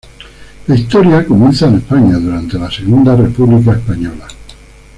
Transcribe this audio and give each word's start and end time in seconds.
La 0.65 0.73
historia 0.73 1.23
comienza 1.23 1.67
en 1.67 1.75
España, 1.75 2.17
durante 2.17 2.57
la 2.57 2.71
Segunda 2.71 3.15
República 3.15 3.73
Española. 3.73 4.25